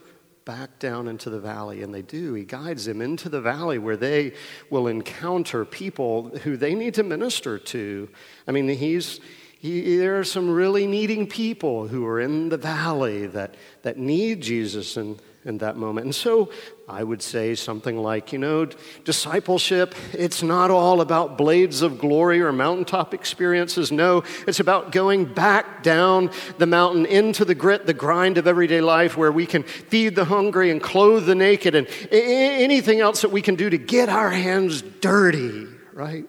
back 0.45 0.79
down 0.79 1.07
into 1.07 1.29
the 1.29 1.39
valley. 1.39 1.83
And 1.83 1.93
they 1.93 2.01
do. 2.01 2.33
He 2.33 2.43
guides 2.43 2.85
them 2.85 3.01
into 3.01 3.29
the 3.29 3.41
valley 3.41 3.77
where 3.77 3.97
they 3.97 4.33
will 4.69 4.87
encounter 4.87 5.65
people 5.65 6.29
who 6.43 6.57
they 6.57 6.75
need 6.75 6.95
to 6.95 7.03
minister 7.03 7.57
to. 7.57 8.09
I 8.47 8.51
mean, 8.51 8.67
he's. 8.67 9.19
He, 9.59 9.97
there 9.97 10.19
are 10.19 10.23
some 10.23 10.49
really 10.49 10.87
needing 10.87 11.27
people 11.27 11.87
who 11.87 12.03
are 12.07 12.19
in 12.19 12.49
the 12.49 12.57
valley 12.57 13.27
that, 13.27 13.53
that 13.83 13.95
need 13.95 14.41
Jesus 14.41 14.97
and 14.97 15.21
in 15.45 15.57
that 15.57 15.75
moment. 15.75 16.05
And 16.05 16.13
so 16.15 16.51
I 16.87 17.03
would 17.03 17.21
say 17.21 17.55
something 17.55 17.97
like, 17.97 18.31
you 18.31 18.37
know, 18.39 18.65
discipleship, 19.03 19.95
it's 20.13 20.43
not 20.43 20.69
all 20.69 21.01
about 21.01 21.37
blades 21.37 21.81
of 21.81 21.97
glory 21.97 22.41
or 22.41 22.51
mountaintop 22.51 23.13
experiences. 23.13 23.91
No, 23.91 24.23
it's 24.47 24.59
about 24.59 24.91
going 24.91 25.25
back 25.25 25.83
down 25.83 26.29
the 26.57 26.67
mountain 26.67 27.05
into 27.05 27.43
the 27.43 27.55
grit, 27.55 27.85
the 27.85 27.93
grind 27.93 28.37
of 28.37 28.45
everyday 28.45 28.81
life 28.81 29.17
where 29.17 29.31
we 29.31 29.45
can 29.45 29.63
feed 29.63 30.15
the 30.15 30.25
hungry 30.25 30.69
and 30.69 30.81
clothe 30.81 31.25
the 31.25 31.35
naked 31.35 31.75
and 31.75 31.87
anything 32.11 32.99
else 32.99 33.21
that 33.21 33.31
we 33.31 33.41
can 33.41 33.55
do 33.55 33.69
to 33.69 33.77
get 33.77 34.09
our 34.09 34.29
hands 34.29 34.81
dirty, 34.81 35.67
right? 35.93 36.25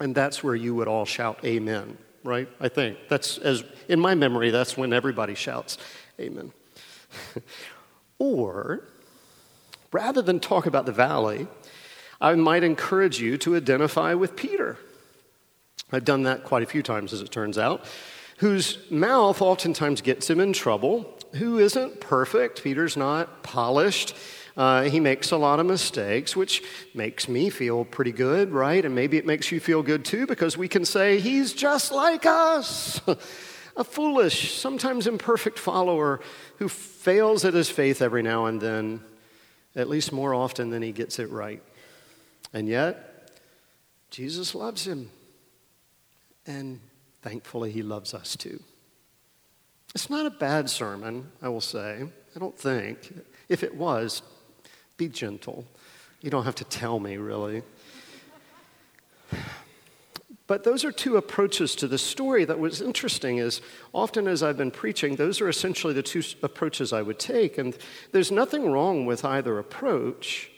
And 0.00 0.14
that's 0.14 0.42
where 0.42 0.54
you 0.54 0.74
would 0.74 0.88
all 0.88 1.04
shout 1.04 1.44
amen, 1.44 1.98
right? 2.24 2.48
I 2.60 2.68
think 2.68 2.98
that's 3.08 3.38
as 3.38 3.64
in 3.88 4.00
my 4.00 4.14
memory 4.14 4.50
that's 4.50 4.76
when 4.76 4.92
everybody 4.92 5.34
shouts 5.34 5.78
amen. 6.20 6.52
Or, 8.18 8.82
rather 9.92 10.22
than 10.22 10.40
talk 10.40 10.66
about 10.66 10.86
the 10.86 10.92
valley, 10.92 11.46
I 12.20 12.34
might 12.34 12.64
encourage 12.64 13.20
you 13.20 13.38
to 13.38 13.56
identify 13.56 14.14
with 14.14 14.36
Peter. 14.36 14.76
I've 15.92 16.04
done 16.04 16.24
that 16.24 16.44
quite 16.44 16.62
a 16.62 16.66
few 16.66 16.82
times, 16.82 17.12
as 17.12 17.20
it 17.20 17.30
turns 17.30 17.56
out, 17.56 17.84
whose 18.38 18.78
mouth 18.90 19.40
oftentimes 19.40 20.00
gets 20.00 20.28
him 20.28 20.40
in 20.40 20.52
trouble, 20.52 21.16
who 21.34 21.58
isn't 21.58 22.00
perfect. 22.00 22.62
Peter's 22.62 22.96
not 22.96 23.42
polished. 23.42 24.14
Uh, 24.56 24.82
he 24.82 24.98
makes 24.98 25.30
a 25.30 25.36
lot 25.36 25.60
of 25.60 25.66
mistakes, 25.66 26.34
which 26.34 26.62
makes 26.92 27.28
me 27.28 27.48
feel 27.48 27.84
pretty 27.84 28.10
good, 28.10 28.50
right? 28.50 28.84
And 28.84 28.94
maybe 28.94 29.16
it 29.16 29.24
makes 29.24 29.52
you 29.52 29.60
feel 29.60 29.82
good 29.82 30.04
too, 30.04 30.26
because 30.26 30.56
we 30.56 30.66
can 30.66 30.84
say, 30.84 31.20
He's 31.20 31.52
just 31.52 31.92
like 31.92 32.26
us. 32.26 33.00
a 33.78 33.84
foolish, 33.84 34.52
sometimes 34.52 35.06
imperfect 35.06 35.58
follower 35.58 36.20
who 36.58 36.68
fails 36.68 37.44
at 37.44 37.54
his 37.54 37.70
faith 37.70 38.02
every 38.02 38.22
now 38.22 38.46
and 38.46 38.60
then, 38.60 39.00
at 39.76 39.88
least 39.88 40.12
more 40.12 40.34
often 40.34 40.70
than 40.70 40.82
he 40.82 40.90
gets 40.90 41.20
it 41.20 41.30
right. 41.30 41.62
And 42.52 42.66
yet, 42.68 43.30
Jesus 44.10 44.54
loves 44.54 44.86
him. 44.86 45.10
And 46.44 46.80
thankfully, 47.22 47.70
he 47.70 47.82
loves 47.82 48.14
us 48.14 48.36
too. 48.36 48.60
It's 49.94 50.10
not 50.10 50.26
a 50.26 50.30
bad 50.30 50.68
sermon, 50.68 51.30
I 51.40 51.48
will 51.48 51.60
say. 51.60 52.02
I 52.34 52.38
don't 52.38 52.58
think. 52.58 53.14
If 53.48 53.62
it 53.62 53.76
was, 53.76 54.22
be 54.96 55.08
gentle. 55.08 55.64
You 56.20 56.30
don't 56.30 56.44
have 56.44 56.56
to 56.56 56.64
tell 56.64 56.98
me, 56.98 57.16
really. 57.16 57.62
But 60.48 60.64
those 60.64 60.82
are 60.82 60.90
two 60.90 61.18
approaches 61.18 61.76
to 61.76 61.86
the 61.86 61.98
story 61.98 62.46
that 62.46 62.58
was 62.58 62.80
interesting 62.80 63.36
is 63.36 63.60
often 63.92 64.26
as 64.26 64.42
I've 64.42 64.56
been 64.56 64.70
preaching, 64.70 65.14
those 65.14 65.42
are 65.42 65.48
essentially 65.48 65.92
the 65.92 66.02
two 66.02 66.22
approaches 66.42 66.90
I 66.90 67.02
would 67.02 67.18
take. 67.18 67.58
And 67.58 67.76
there's 68.12 68.32
nothing 68.32 68.72
wrong 68.72 69.04
with 69.04 69.26
either 69.26 69.58
approach, 69.58 70.50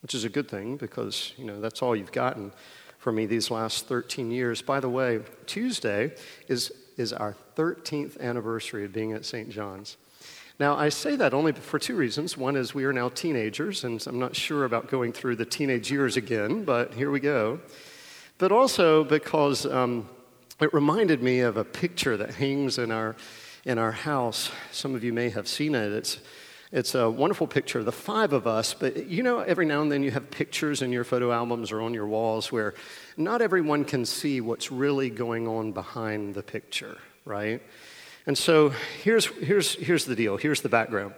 which 0.00 0.14
is 0.14 0.22
a 0.22 0.28
good 0.28 0.48
thing 0.48 0.76
because, 0.76 1.32
you 1.36 1.44
know, 1.44 1.60
that's 1.60 1.82
all 1.82 1.96
you've 1.96 2.12
gotten 2.12 2.52
from 2.98 3.16
me 3.16 3.26
these 3.26 3.50
last 3.50 3.88
13 3.88 4.30
years. 4.30 4.62
By 4.62 4.78
the 4.78 4.88
way, 4.88 5.20
Tuesday 5.46 6.14
is, 6.46 6.70
is 6.96 7.12
our 7.12 7.34
13th 7.56 8.20
anniversary 8.20 8.84
of 8.84 8.92
being 8.92 9.12
at 9.12 9.24
St. 9.24 9.50
John's. 9.50 9.96
Now, 10.60 10.76
I 10.76 10.88
say 10.88 11.16
that 11.16 11.34
only 11.34 11.50
for 11.50 11.80
two 11.80 11.96
reasons. 11.96 12.36
One 12.36 12.54
is 12.54 12.76
we 12.76 12.84
are 12.84 12.92
now 12.92 13.08
teenagers, 13.08 13.82
and 13.82 14.02
I'm 14.06 14.20
not 14.20 14.36
sure 14.36 14.64
about 14.64 14.88
going 14.88 15.12
through 15.12 15.34
the 15.34 15.44
teenage 15.44 15.90
years 15.90 16.16
again, 16.16 16.64
but 16.64 16.94
here 16.94 17.10
we 17.10 17.18
go 17.18 17.60
but 18.38 18.52
also 18.52 19.04
because 19.04 19.66
um, 19.66 20.08
it 20.60 20.72
reminded 20.72 21.22
me 21.22 21.40
of 21.40 21.56
a 21.56 21.64
picture 21.64 22.16
that 22.16 22.34
hangs 22.34 22.78
in 22.78 22.90
our, 22.90 23.16
in 23.64 23.78
our 23.78 23.92
house. 23.92 24.50
Some 24.72 24.94
of 24.94 25.02
you 25.02 25.12
may 25.12 25.30
have 25.30 25.48
seen 25.48 25.74
it. 25.74 25.92
It's, 25.92 26.18
it's 26.72 26.94
a 26.94 27.08
wonderful 27.08 27.46
picture, 27.46 27.78
of 27.78 27.84
the 27.84 27.92
five 27.92 28.32
of 28.32 28.46
us, 28.46 28.74
but 28.74 29.06
you 29.06 29.22
know, 29.22 29.40
every 29.40 29.64
now 29.64 29.82
and 29.82 29.90
then 29.90 30.02
you 30.02 30.10
have 30.10 30.30
pictures 30.30 30.82
in 30.82 30.92
your 30.92 31.04
photo 31.04 31.32
albums 31.32 31.72
or 31.72 31.80
on 31.80 31.94
your 31.94 32.06
walls 32.06 32.50
where 32.50 32.74
not 33.16 33.40
everyone 33.40 33.84
can 33.84 34.04
see 34.04 34.40
what's 34.40 34.72
really 34.72 35.08
going 35.08 35.46
on 35.46 35.72
behind 35.72 36.34
the 36.34 36.42
picture, 36.42 36.98
right? 37.24 37.62
And 38.26 38.36
so 38.36 38.70
here's, 39.02 39.26
here's, 39.26 39.74
here's 39.76 40.04
the 40.04 40.16
deal, 40.16 40.36
here's 40.36 40.60
the 40.60 40.68
background. 40.68 41.14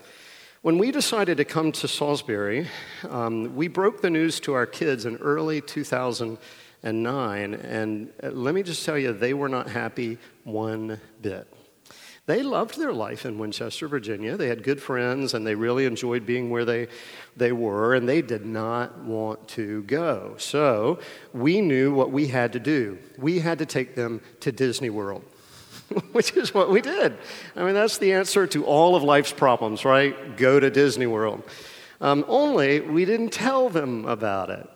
When 0.61 0.77
we 0.77 0.91
decided 0.91 1.37
to 1.39 1.45
come 1.45 1.73
to 1.73 1.89
Salisbury, 1.89 2.69
um, 3.09 3.55
we 3.57 3.69
broke 3.69 4.03
the 4.03 4.11
news 4.11 4.41
to 4.41 4.53
our 4.55 4.67
kids 4.67 5.07
in 5.07 5.17
early 5.17 5.61
2000 5.61 6.37
and 6.83 7.03
nine. 7.03 7.55
And 7.55 8.13
uh, 8.23 8.29
let 8.29 8.55
me 8.55 8.63
just 8.63 8.85
tell 8.85 8.99
you, 8.99 9.13
they 9.13 9.35
were 9.35 9.49
not 9.49 9.69
happy 9.69 10.19
one 10.45 11.01
bit. 11.21 11.53
They 12.27 12.43
loved 12.43 12.79
their 12.79 12.93
life 12.93 13.25
in 13.25 13.39
Winchester, 13.39 13.89
Virginia. 13.89 14.37
They 14.37 14.49
had 14.49 14.63
good 14.63 14.83
friends 14.83 15.33
and 15.33 15.47
they 15.47 15.55
really 15.55 15.87
enjoyed 15.87 16.27
being 16.27 16.51
where 16.51 16.67
they, 16.67 16.89
they 17.37 17.53
were, 17.53 17.95
and 17.95 18.07
they 18.07 18.21
did 18.21 18.45
not 18.45 18.99
want 18.99 19.49
to 19.49 19.83
go. 19.85 20.35
So 20.37 20.99
we 21.33 21.63
knew 21.63 21.95
what 21.95 22.11
we 22.11 22.27
had 22.27 22.53
to 22.53 22.61
do. 22.61 22.99
We 23.17 23.39
had 23.39 23.59
to 23.61 23.67
take 23.67 23.95
them 23.95 24.21
to 24.41 24.53
Disney 24.53 24.91
World. 24.91 25.25
which 26.13 26.37
is 26.37 26.53
what 26.53 26.71
we 26.71 26.83
did. 26.83 27.17
I 27.57 27.65
mean, 27.65 27.75
that's 27.75 27.97
the 27.97 28.13
answer 28.13 28.47
to 28.49 28.65
all 28.67 28.95
of 28.95 29.03
life's 29.03 29.33
problems, 29.33 29.87
right? 29.87 30.37
Go 30.37 30.61
to 30.61 30.71
Disney 30.71 31.07
World. 31.07 31.43
Um, 32.01 32.25
only 32.29 32.81
we 32.81 33.05
didn't 33.05 33.31
tell 33.31 33.69
them 33.69 34.05
about 34.05 34.51
it. 34.51 34.69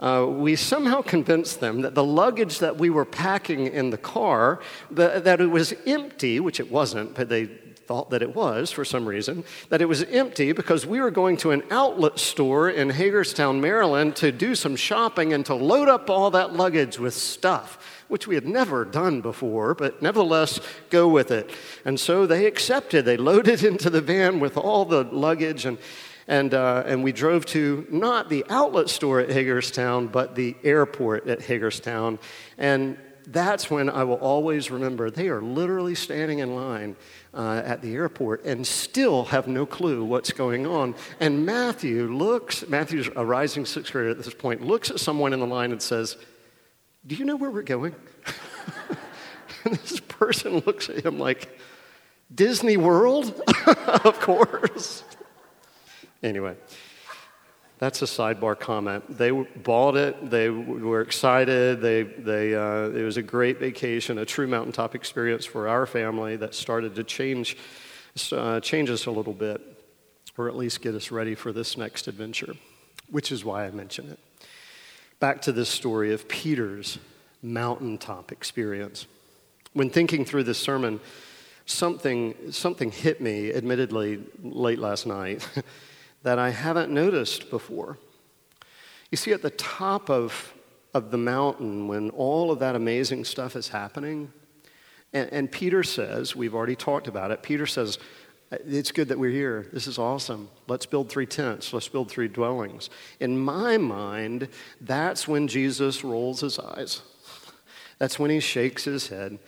Uh, 0.00 0.26
we 0.26 0.56
somehow 0.56 1.02
convinced 1.02 1.60
them 1.60 1.82
that 1.82 1.94
the 1.94 2.04
luggage 2.04 2.58
that 2.58 2.78
we 2.78 2.88
were 2.88 3.04
packing 3.04 3.66
in 3.66 3.90
the 3.90 3.98
car, 3.98 4.60
the, 4.90 5.20
that 5.20 5.40
it 5.40 5.46
was 5.46 5.74
empty, 5.86 6.40
which 6.40 6.58
it 6.58 6.70
wasn't, 6.70 7.14
but 7.14 7.28
they 7.28 7.44
thought 7.44 8.10
that 8.10 8.22
it 8.22 8.34
was 8.34 8.70
for 8.70 8.84
some 8.84 9.04
reason, 9.04 9.44
that 9.68 9.82
it 9.82 9.84
was 9.84 10.02
empty 10.04 10.52
because 10.52 10.86
we 10.86 11.00
were 11.00 11.10
going 11.10 11.36
to 11.36 11.50
an 11.50 11.62
outlet 11.70 12.18
store 12.18 12.70
in 12.70 12.88
Hagerstown, 12.88 13.60
Maryland 13.60 14.16
to 14.16 14.32
do 14.32 14.54
some 14.54 14.74
shopping 14.74 15.32
and 15.34 15.44
to 15.46 15.54
load 15.54 15.88
up 15.88 16.08
all 16.08 16.30
that 16.30 16.54
luggage 16.54 16.98
with 16.98 17.14
stuff 17.14 17.78
which 18.10 18.26
we 18.26 18.34
had 18.34 18.46
never 18.46 18.84
done 18.84 19.20
before, 19.20 19.74
but 19.74 20.02
nevertheless 20.02 20.60
go 20.90 21.08
with 21.08 21.30
it. 21.30 21.48
And 21.84 21.98
so 21.98 22.26
they 22.26 22.44
accepted. 22.44 23.04
They 23.04 23.16
loaded 23.16 23.62
into 23.70 23.88
the 23.88 24.00
van 24.00 24.40
with 24.40 24.56
all 24.56 24.84
the 24.84 25.04
luggage, 25.04 25.64
and, 25.64 25.78
and, 26.30 26.54
uh, 26.54 26.84
and 26.86 27.02
we 27.02 27.10
drove 27.10 27.44
to 27.46 27.84
not 27.90 28.28
the 28.28 28.46
outlet 28.48 28.88
store 28.88 29.18
at 29.18 29.30
Hagerstown, 29.30 30.06
but 30.06 30.36
the 30.36 30.54
airport 30.62 31.26
at 31.26 31.42
Hagerstown. 31.42 32.20
And 32.56 32.96
that's 33.26 33.68
when 33.68 33.90
I 33.90 34.04
will 34.04 34.14
always 34.14 34.70
remember 34.70 35.10
they 35.10 35.28
are 35.28 35.42
literally 35.42 35.96
standing 35.96 36.38
in 36.38 36.54
line 36.54 36.94
uh, 37.34 37.62
at 37.64 37.82
the 37.82 37.94
airport 37.94 38.44
and 38.44 38.64
still 38.64 39.24
have 39.24 39.48
no 39.48 39.66
clue 39.66 40.04
what's 40.04 40.30
going 40.30 40.68
on. 40.68 40.94
And 41.18 41.44
Matthew 41.44 42.06
looks, 42.06 42.66
Matthew's 42.68 43.10
a 43.16 43.24
rising 43.24 43.66
sixth 43.66 43.92
grader 43.92 44.10
at 44.10 44.18
this 44.18 44.32
point, 44.32 44.62
looks 44.62 44.88
at 44.88 45.00
someone 45.00 45.32
in 45.32 45.40
the 45.40 45.46
line 45.46 45.72
and 45.72 45.82
says, 45.82 46.16
do 47.04 47.16
you 47.16 47.24
know 47.24 47.34
where 47.34 47.50
we're 47.50 47.62
going? 47.62 47.96
and 49.64 49.74
this 49.74 49.98
person 49.98 50.62
looks 50.64 50.88
at 50.88 51.04
him 51.04 51.18
like, 51.18 51.58
Disney 52.32 52.76
World? 52.76 53.42
of 54.04 54.20
course. 54.20 55.02
Anyway, 56.22 56.56
that's 57.78 58.02
a 58.02 58.06
sidebar 58.06 58.58
comment. 58.58 59.16
They 59.16 59.30
bought 59.30 59.96
it, 59.96 60.30
they 60.30 60.50
were 60.50 61.00
excited, 61.00 61.80
they, 61.80 62.02
they, 62.02 62.54
uh, 62.54 62.90
it 62.90 63.02
was 63.02 63.16
a 63.16 63.22
great 63.22 63.58
vacation, 63.58 64.18
a 64.18 64.24
true 64.24 64.46
mountaintop 64.46 64.94
experience 64.94 65.44
for 65.44 65.68
our 65.68 65.86
family 65.86 66.36
that 66.36 66.54
started 66.54 66.94
to 66.96 67.04
change, 67.04 67.56
uh, 68.32 68.60
change 68.60 68.90
us 68.90 69.06
a 69.06 69.10
little 69.10 69.32
bit, 69.32 69.60
or 70.36 70.48
at 70.48 70.56
least 70.56 70.82
get 70.82 70.94
us 70.94 71.10
ready 71.10 71.34
for 71.34 71.52
this 71.52 71.76
next 71.76 72.08
adventure, 72.08 72.54
which 73.10 73.32
is 73.32 73.44
why 73.44 73.66
I 73.66 73.70
mention 73.70 74.10
it 74.10 74.18
back 75.20 75.42
to 75.42 75.52
this 75.52 75.68
story 75.68 76.14
of 76.14 76.26
Peter's 76.28 76.98
mountaintop 77.42 78.32
experience. 78.32 79.06
When 79.74 79.90
thinking 79.90 80.24
through 80.24 80.44
this 80.44 80.58
sermon, 80.58 80.98
something, 81.66 82.34
something 82.50 82.90
hit 82.90 83.20
me, 83.20 83.52
admittedly, 83.52 84.24
late 84.42 84.78
last 84.78 85.06
night, 85.06 85.46
that 86.22 86.38
I 86.38 86.50
haven't 86.50 86.90
noticed 86.90 87.50
before. 87.50 87.98
You 89.10 89.16
see, 89.16 89.32
at 89.32 89.42
the 89.42 89.50
top 89.50 90.10
of, 90.10 90.54
of 90.94 91.10
the 91.10 91.18
mountain, 91.18 91.88
when 91.88 92.10
all 92.10 92.50
of 92.50 92.58
that 92.60 92.76
amazing 92.76 93.24
stuff 93.24 93.56
is 93.56 93.68
happening, 93.68 94.32
and, 95.12 95.28
and 95.32 95.50
Peter 95.50 95.82
says, 95.82 96.36
we've 96.36 96.54
already 96.54 96.76
talked 96.76 97.08
about 97.08 97.30
it, 97.30 97.42
Peter 97.42 97.66
says, 97.66 97.98
uh, 98.52 98.56
it's 98.66 98.92
good 98.92 99.08
that 99.08 99.18
we're 99.18 99.30
here. 99.30 99.66
This 99.72 99.86
is 99.86 99.98
awesome. 99.98 100.48
Let's 100.68 100.86
build 100.86 101.08
three 101.08 101.26
tents. 101.26 101.72
Let's 101.72 101.88
build 101.88 102.10
three 102.10 102.28
dwellings. 102.28 102.90
In 103.18 103.38
my 103.38 103.76
mind, 103.76 104.48
that's 104.80 105.26
when 105.26 105.48
Jesus 105.48 106.04
rolls 106.04 106.40
his 106.40 106.58
eyes. 106.58 107.02
That's 107.98 108.18
when 108.18 108.30
he 108.30 108.40
shakes 108.40 108.84
his 108.84 109.08
head. 109.08 109.38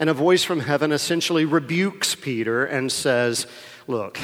And 0.00 0.10
a 0.10 0.14
voice 0.14 0.42
from 0.42 0.60
heaven 0.60 0.90
essentially 0.90 1.44
rebukes 1.44 2.14
Peter 2.14 2.64
and 2.64 2.90
says, 2.90 3.46
Look, 3.86 4.18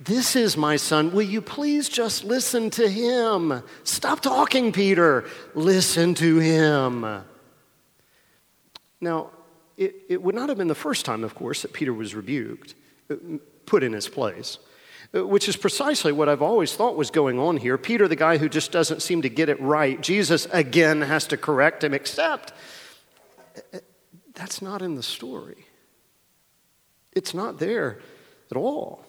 this 0.00 0.36
is 0.36 0.56
my 0.56 0.76
son. 0.76 1.12
Will 1.12 1.22
you 1.22 1.40
please 1.40 1.88
just 1.88 2.22
listen 2.22 2.70
to 2.70 2.88
him? 2.88 3.62
Stop 3.82 4.20
talking, 4.20 4.72
Peter. 4.72 5.24
Listen 5.54 6.14
to 6.14 6.38
him. 6.38 7.24
Now, 9.00 9.30
it, 9.76 9.94
it 10.08 10.22
would 10.22 10.34
not 10.34 10.48
have 10.48 10.58
been 10.58 10.68
the 10.68 10.74
first 10.74 11.04
time, 11.04 11.24
of 11.24 11.34
course, 11.34 11.62
that 11.62 11.72
Peter 11.72 11.92
was 11.92 12.14
rebuked 12.14 12.74
put 13.66 13.82
in 13.82 13.92
his 13.92 14.08
place, 14.08 14.58
uh, 15.14 15.26
which 15.26 15.48
is 15.48 15.56
precisely 15.56 16.12
what 16.12 16.28
I've 16.28 16.42
always 16.42 16.74
thought 16.74 16.96
was 16.96 17.10
going 17.10 17.38
on 17.38 17.56
here. 17.56 17.78
Peter, 17.78 18.08
the 18.08 18.16
guy 18.16 18.38
who 18.38 18.48
just 18.48 18.72
doesn't 18.72 19.02
seem 19.02 19.22
to 19.22 19.28
get 19.28 19.48
it 19.48 19.60
right, 19.60 20.00
Jesus 20.00 20.46
again 20.52 21.00
has 21.02 21.26
to 21.28 21.36
correct 21.36 21.84
him, 21.84 21.94
except 21.94 22.52
uh, 23.72 23.78
that's 24.34 24.62
not 24.62 24.82
in 24.82 24.94
the 24.94 25.02
story. 25.02 25.66
It's 27.12 27.34
not 27.34 27.58
there 27.58 27.98
at 28.50 28.56
all. 28.56 29.04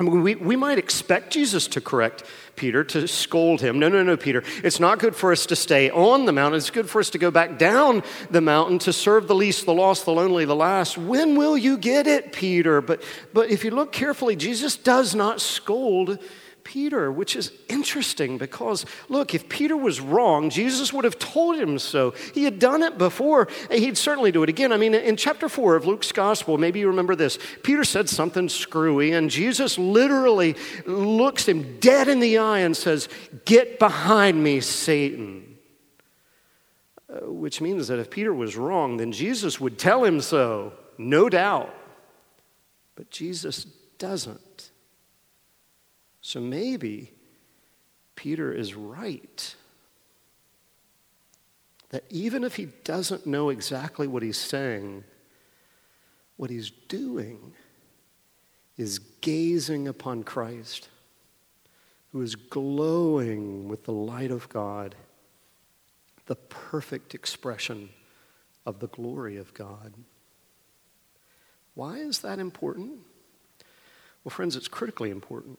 I 0.00 0.04
mean, 0.04 0.22
we, 0.22 0.36
we 0.36 0.54
might 0.54 0.78
expect 0.78 1.32
Jesus 1.32 1.66
to 1.68 1.80
correct 1.80 2.22
Peter, 2.54 2.84
to 2.84 3.08
scold 3.08 3.60
him. 3.60 3.80
No, 3.80 3.88
no, 3.88 4.04
no, 4.04 4.16
Peter. 4.16 4.44
It's 4.62 4.78
not 4.78 5.00
good 5.00 5.16
for 5.16 5.32
us 5.32 5.46
to 5.46 5.56
stay 5.56 5.90
on 5.90 6.24
the 6.24 6.32
mountain. 6.32 6.58
It's 6.58 6.70
good 6.70 6.88
for 6.88 7.00
us 7.00 7.10
to 7.10 7.18
go 7.18 7.32
back 7.32 7.58
down 7.58 8.04
the 8.30 8.40
mountain 8.40 8.78
to 8.80 8.92
serve 8.92 9.26
the 9.26 9.34
least, 9.34 9.66
the 9.66 9.74
lost, 9.74 10.04
the 10.04 10.12
lonely, 10.12 10.44
the 10.44 10.54
last. 10.54 10.96
When 10.96 11.34
will 11.34 11.58
you 11.58 11.76
get 11.76 12.06
it, 12.06 12.32
Peter? 12.32 12.80
But, 12.80 13.02
but 13.32 13.50
if 13.50 13.64
you 13.64 13.72
look 13.72 13.90
carefully, 13.90 14.36
Jesus 14.36 14.76
does 14.76 15.16
not 15.16 15.40
scold 15.40 16.20
Peter, 16.68 17.10
which 17.10 17.34
is 17.34 17.50
interesting 17.70 18.36
because, 18.36 18.84
look, 19.08 19.34
if 19.34 19.48
Peter 19.48 19.74
was 19.74 20.02
wrong, 20.02 20.50
Jesus 20.50 20.92
would 20.92 21.04
have 21.04 21.18
told 21.18 21.56
him 21.56 21.78
so. 21.78 22.10
He 22.34 22.44
had 22.44 22.58
done 22.58 22.82
it 22.82 22.98
before, 22.98 23.48
he'd 23.70 23.96
certainly 23.96 24.30
do 24.32 24.42
it 24.42 24.50
again. 24.50 24.70
I 24.70 24.76
mean, 24.76 24.94
in 24.94 25.16
chapter 25.16 25.48
4 25.48 25.76
of 25.76 25.86
Luke's 25.86 26.12
gospel, 26.12 26.58
maybe 26.58 26.80
you 26.80 26.88
remember 26.88 27.16
this. 27.16 27.38
Peter 27.62 27.84
said 27.84 28.10
something 28.10 28.50
screwy, 28.50 29.12
and 29.12 29.30
Jesus 29.30 29.78
literally 29.78 30.56
looks 30.84 31.48
him 31.48 31.80
dead 31.80 32.06
in 32.06 32.20
the 32.20 32.36
eye 32.36 32.58
and 32.58 32.76
says, 32.76 33.08
Get 33.46 33.78
behind 33.78 34.44
me, 34.44 34.60
Satan. 34.60 35.56
Uh, 37.08 37.32
which 37.32 37.62
means 37.62 37.88
that 37.88 37.98
if 37.98 38.10
Peter 38.10 38.34
was 38.34 38.58
wrong, 38.58 38.98
then 38.98 39.10
Jesus 39.10 39.58
would 39.58 39.78
tell 39.78 40.04
him 40.04 40.20
so, 40.20 40.74
no 40.98 41.30
doubt. 41.30 41.74
But 42.94 43.10
Jesus 43.10 43.64
doesn't. 43.96 44.42
So 46.28 46.40
maybe 46.40 47.10
Peter 48.14 48.52
is 48.52 48.74
right. 48.74 49.54
That 51.88 52.04
even 52.10 52.44
if 52.44 52.56
he 52.56 52.66
doesn't 52.84 53.26
know 53.26 53.48
exactly 53.48 54.06
what 54.06 54.22
he's 54.22 54.36
saying, 54.36 55.04
what 56.36 56.50
he's 56.50 56.70
doing 56.70 57.54
is 58.76 58.98
gazing 58.98 59.88
upon 59.88 60.22
Christ, 60.22 60.90
who 62.12 62.20
is 62.20 62.34
glowing 62.34 63.66
with 63.66 63.84
the 63.84 63.94
light 63.94 64.30
of 64.30 64.50
God, 64.50 64.96
the 66.26 66.36
perfect 66.36 67.14
expression 67.14 67.88
of 68.66 68.80
the 68.80 68.88
glory 68.88 69.38
of 69.38 69.54
God. 69.54 69.94
Why 71.72 71.96
is 71.96 72.18
that 72.18 72.38
important? 72.38 72.98
Well, 74.24 74.30
friends, 74.30 74.56
it's 74.56 74.68
critically 74.68 75.08
important. 75.08 75.58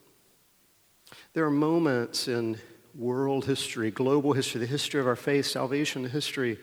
There 1.33 1.45
are 1.45 1.51
moments 1.51 2.27
in 2.27 2.57
world 2.95 3.45
history, 3.45 3.91
global 3.91 4.33
history, 4.33 4.59
the 4.59 4.67
history 4.67 4.99
of 4.99 5.07
our 5.07 5.15
faith, 5.15 5.45
salvation 5.45 6.05
history. 6.05 6.57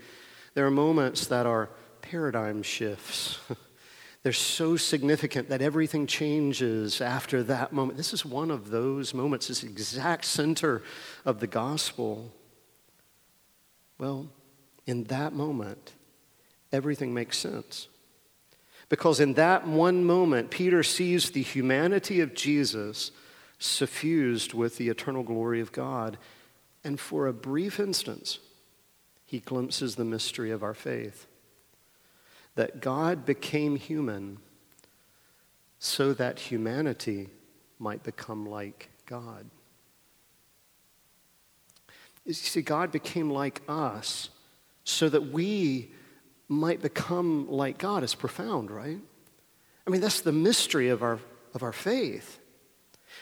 There 0.54 0.66
are 0.66 0.70
moments 0.70 1.26
that 1.28 1.46
are 1.46 1.70
paradigm 2.02 2.62
shifts. 2.62 3.38
They're 4.22 4.32
so 4.32 4.76
significant 4.76 5.50
that 5.50 5.62
everything 5.62 6.06
changes 6.06 7.00
after 7.00 7.44
that 7.44 7.72
moment. 7.72 7.96
This 7.96 8.12
is 8.12 8.24
one 8.24 8.50
of 8.50 8.70
those 8.70 9.14
moments, 9.14 9.46
this 9.46 9.62
exact 9.62 10.24
center 10.24 10.82
of 11.24 11.38
the 11.38 11.46
gospel. 11.46 12.32
Well, 13.98 14.28
in 14.84 15.04
that 15.04 15.32
moment, 15.32 15.92
everything 16.72 17.14
makes 17.14 17.38
sense. 17.38 17.86
Because 18.88 19.20
in 19.20 19.34
that 19.34 19.66
one 19.66 20.04
moment, 20.04 20.50
Peter 20.50 20.82
sees 20.82 21.30
the 21.30 21.42
humanity 21.42 22.20
of 22.20 22.34
Jesus 22.34 23.10
suffused 23.58 24.54
with 24.54 24.76
the 24.76 24.88
eternal 24.88 25.22
glory 25.22 25.60
of 25.60 25.72
God. 25.72 26.18
And 26.84 27.00
for 27.00 27.26
a 27.26 27.32
brief 27.32 27.80
instance, 27.80 28.38
he 29.24 29.40
glimpses 29.40 29.96
the 29.96 30.04
mystery 30.04 30.50
of 30.50 30.62
our 30.62 30.74
faith 30.74 31.26
that 32.54 32.80
God 32.80 33.26
became 33.26 33.76
human 33.76 34.38
so 35.78 36.14
that 36.14 36.38
humanity 36.38 37.28
might 37.78 38.02
become 38.02 38.46
like 38.46 38.88
God. 39.04 39.50
You 42.24 42.32
see, 42.32 42.62
God 42.62 42.90
became 42.90 43.30
like 43.30 43.62
us 43.68 44.30
so 44.84 45.08
that 45.08 45.30
we 45.30 45.90
might 46.48 46.80
become 46.80 47.48
like 47.50 47.78
God 47.78 48.02
is 48.02 48.14
profound, 48.14 48.70
right? 48.70 48.98
I 49.86 49.90
mean, 49.90 50.00
that's 50.00 50.22
the 50.22 50.32
mystery 50.32 50.88
of 50.88 51.02
our, 51.02 51.18
of 51.54 51.62
our 51.62 51.72
faith 51.72 52.40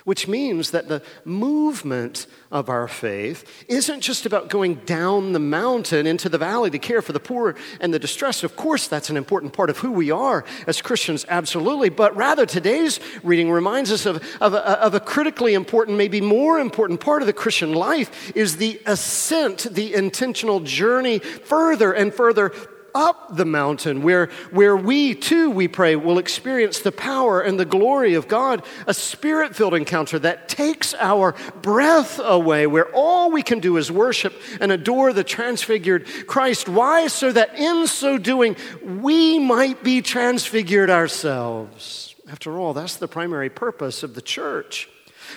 which 0.04 0.28
means 0.28 0.70
that 0.72 0.88
the 0.88 1.02
movement 1.24 2.26
of 2.50 2.68
our 2.68 2.88
faith 2.88 3.64
isn't 3.68 4.00
just 4.00 4.26
about 4.26 4.48
going 4.48 4.74
down 4.86 5.32
the 5.32 5.38
mountain 5.38 6.06
into 6.06 6.28
the 6.28 6.38
valley 6.38 6.70
to 6.70 6.78
care 6.78 7.02
for 7.02 7.12
the 7.12 7.20
poor 7.20 7.54
and 7.80 7.94
the 7.94 7.98
distressed. 7.98 8.44
Of 8.44 8.56
course, 8.56 8.88
that's 8.88 9.10
an 9.10 9.16
important 9.16 9.52
part 9.52 9.70
of 9.70 9.78
who 9.78 9.92
we 9.92 10.10
are 10.10 10.44
as 10.66 10.82
Christians, 10.82 11.24
absolutely. 11.28 11.88
But 11.88 12.14
rather, 12.16 12.46
today's 12.46 13.00
reading 13.22 13.50
reminds 13.50 13.90
us 13.90 14.06
of, 14.06 14.16
of, 14.40 14.54
a, 14.54 14.80
of 14.80 14.94
a 14.94 15.00
critically 15.00 15.54
important, 15.54 15.96
maybe 15.96 16.20
more 16.20 16.58
important 16.58 17.00
part 17.00 17.22
of 17.22 17.26
the 17.26 17.32
Christian 17.32 17.72
life 17.72 18.36
is 18.36 18.56
the 18.56 18.80
ascent, 18.86 19.66
the 19.70 19.94
intentional 19.94 20.60
journey 20.60 21.18
further 21.18 21.92
and 21.92 22.12
further 22.12 22.52
up 22.94 23.36
the 23.36 23.44
mountain 23.44 24.02
where, 24.02 24.26
where 24.50 24.76
we 24.76 25.14
too, 25.14 25.50
we 25.50 25.68
pray, 25.68 25.96
will 25.96 26.18
experience 26.18 26.80
the 26.80 26.92
power 26.92 27.40
and 27.40 27.58
the 27.58 27.64
glory 27.64 28.14
of 28.14 28.28
God, 28.28 28.64
a 28.86 28.94
spirit 28.94 29.56
filled 29.56 29.74
encounter 29.74 30.18
that 30.20 30.48
takes 30.48 30.94
our 30.94 31.34
breath 31.62 32.20
away, 32.22 32.66
where 32.66 32.88
all 32.94 33.30
we 33.30 33.42
can 33.42 33.60
do 33.60 33.76
is 33.76 33.90
worship 33.90 34.34
and 34.60 34.70
adore 34.70 35.12
the 35.12 35.24
transfigured 35.24 36.06
Christ. 36.26 36.68
Why? 36.68 37.08
So 37.08 37.32
that 37.32 37.58
in 37.58 37.86
so 37.86 38.18
doing, 38.18 38.56
we 38.82 39.38
might 39.38 39.82
be 39.82 40.00
transfigured 40.00 40.90
ourselves. 40.90 42.14
After 42.28 42.58
all, 42.58 42.72
that's 42.72 42.96
the 42.96 43.08
primary 43.08 43.50
purpose 43.50 44.02
of 44.02 44.14
the 44.14 44.22
church 44.22 44.88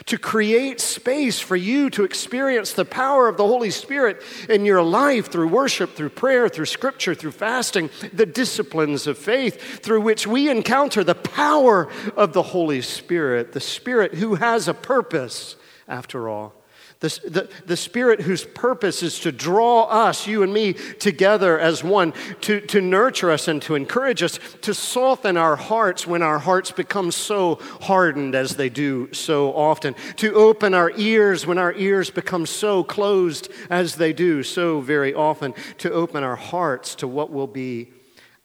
to 0.06 0.18
create 0.18 0.80
space 0.80 1.40
for 1.40 1.56
you 1.56 1.90
to 1.92 2.04
experience 2.04 2.74
the 2.74 2.86
power 2.86 3.28
of 3.28 3.38
the 3.38 3.48
Holy 3.48 3.72
Spirit 3.72 4.22
in 4.50 4.66
your 4.66 4.82
life 4.82 5.32
through 5.32 5.48
worship, 5.48 5.96
through 5.96 6.10
prayer, 6.10 6.50
through 6.50 6.66
scripture, 6.66 7.16
through 7.16 7.32
fasting, 7.32 7.90
the 8.14 8.26
disciplines 8.26 9.08
of 9.08 9.18
faith 9.18 9.80
through 9.80 10.02
which 10.02 10.26
we 10.28 10.50
encounter 10.50 11.04
the 11.04 11.16
power 11.16 11.90
of 12.16 12.34
the 12.34 12.44
Holy 12.44 12.82
Spirit, 12.82 13.52
the 13.54 13.60
Spirit 13.60 14.14
who 14.14 14.36
has 14.36 14.68
a 14.68 14.74
purpose 14.74 15.56
after 15.88 16.28
all. 16.28 16.57
The, 17.00 17.20
the, 17.28 17.50
the, 17.68 17.78
Spirit 17.78 18.22
whose 18.22 18.44
purpose 18.44 19.04
is 19.04 19.20
to 19.20 19.32
draw 19.32 19.84
us, 19.84 20.26
you 20.26 20.42
and 20.42 20.52
me, 20.52 20.74
together 20.74 21.60
as 21.60 21.84
one, 21.84 22.12
to, 22.42 22.60
to 22.62 22.82
nurture 22.82 23.30
us 23.30 23.48
and 23.48 23.62
to 23.64 23.76
encourage 23.76 24.24
us, 24.24 24.40
to 24.62 24.74
soften 24.74 25.38
our 25.38 25.56
hearts 25.56 26.08
when 26.08 26.24
our 26.24 26.40
hearts 26.40 26.72
become 26.72 27.12
so 27.12 27.60
hardened 27.82 28.34
as 28.34 28.56
they 28.56 28.70
do 28.70 29.14
so 29.14 29.54
often, 29.54 29.94
to 30.16 30.34
open 30.34 30.74
our 30.74 30.92
ears 30.98 31.46
when 31.46 31.60
our 31.60 31.74
ears 31.74 32.10
become 32.10 32.48
so 32.48 32.84
closed 32.84 33.50
as 33.70 33.98
they 33.98 34.12
do 34.12 34.42
so 34.42 34.82
very 34.82 35.14
often, 35.14 35.54
to 35.78 35.92
open 35.92 36.24
our 36.24 36.36
hearts 36.36 36.96
to 36.96 37.08
what 37.08 37.30
will 37.30 37.46
be 37.46 37.92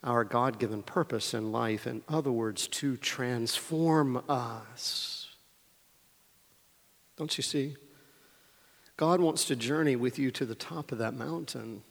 our 0.03 0.23
God 0.23 0.59
given 0.59 0.83
purpose 0.83 1.33
in 1.33 1.51
life. 1.51 1.87
In 1.87 2.03
other 2.07 2.31
words, 2.31 2.67
to 2.67 2.97
transform 2.97 4.21
us. 4.29 5.29
Don't 7.17 7.35
you 7.35 7.41
see? 7.41 7.77
God 8.97 9.19
wants 9.19 9.45
to 9.45 9.55
journey 9.55 9.95
with 9.95 10.19
you 10.19 10.31
to 10.31 10.45
the 10.45 10.55
top 10.55 10.91
of 10.91 10.99
that 10.99 11.13
mountain, 11.13 11.81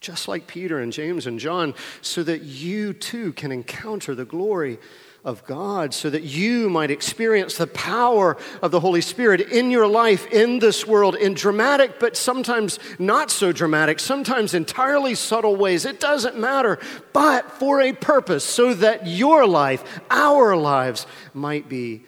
just 0.00 0.28
like 0.28 0.46
Peter 0.46 0.78
and 0.78 0.92
James 0.92 1.26
and 1.26 1.38
John, 1.38 1.74
so 2.00 2.22
that 2.22 2.42
you 2.42 2.92
too 2.92 3.32
can 3.34 3.52
encounter 3.52 4.14
the 4.14 4.24
glory 4.24 4.78
of 5.24 5.44
God, 5.44 5.94
so 5.94 6.10
that 6.10 6.24
you 6.24 6.68
might 6.68 6.90
experience 6.90 7.56
the 7.56 7.68
power 7.68 8.36
of 8.60 8.72
the 8.72 8.80
Holy 8.80 9.00
Spirit 9.00 9.40
in 9.40 9.70
your 9.70 9.86
life, 9.86 10.26
in 10.32 10.58
this 10.58 10.84
world, 10.84 11.14
in 11.14 11.34
dramatic, 11.34 12.00
but 12.00 12.16
sometimes 12.16 12.80
not 12.98 13.30
so 13.30 13.52
dramatic, 13.52 14.00
sometimes 14.00 14.52
entirely 14.52 15.14
subtle 15.14 15.54
ways. 15.54 15.84
It 15.84 16.00
doesn't 16.00 16.36
matter, 16.36 16.80
but 17.12 17.52
for 17.52 17.80
a 17.80 17.92
purpose, 17.92 18.42
so 18.42 18.74
that 18.74 19.06
your 19.06 19.46
life, 19.46 20.00
our 20.10 20.56
lives, 20.56 21.06
might 21.34 21.68
be 21.68 22.02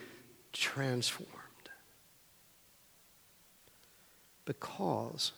transformed. 0.53 1.34
Because 4.45 5.33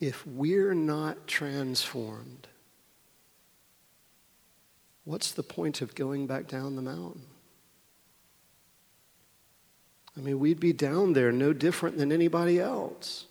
if 0.00 0.26
we're 0.26 0.74
not 0.74 1.26
transformed, 1.26 2.48
what's 5.04 5.32
the 5.32 5.42
point 5.42 5.82
of 5.82 5.94
going 5.94 6.26
back 6.26 6.48
down 6.48 6.76
the 6.76 6.82
mountain? 6.82 7.22
I 10.16 10.20
mean, 10.20 10.38
we'd 10.38 10.60
be 10.60 10.72
down 10.72 11.12
there 11.14 11.32
no 11.32 11.52
different 11.52 11.96
than 11.96 12.12
anybody 12.12 12.60
else, 12.60 13.26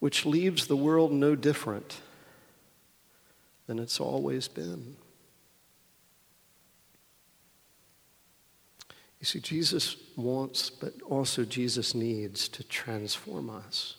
which 0.00 0.26
leaves 0.26 0.66
the 0.66 0.76
world 0.76 1.12
no 1.12 1.34
different 1.34 2.00
than 3.66 3.78
it's 3.78 3.98
always 3.98 4.48
been. 4.48 4.96
You 9.26 9.30
see, 9.30 9.40
Jesus 9.40 9.96
wants, 10.14 10.70
but 10.70 10.92
also 11.02 11.44
Jesus 11.44 11.96
needs 11.96 12.46
to 12.46 12.62
transform 12.62 13.50
us, 13.50 13.96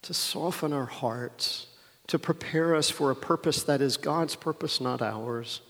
to 0.00 0.14
soften 0.14 0.72
our 0.72 0.86
hearts, 0.86 1.66
to 2.06 2.18
prepare 2.18 2.74
us 2.74 2.88
for 2.88 3.10
a 3.10 3.16
purpose 3.16 3.64
that 3.64 3.82
is 3.82 3.98
God's 3.98 4.34
purpose, 4.34 4.80
not 4.80 5.02
ours, 5.02 5.60